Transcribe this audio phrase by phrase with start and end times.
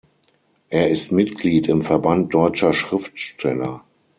[0.71, 3.83] Er ist Mitglied im Verband deutscher Schriftsteller.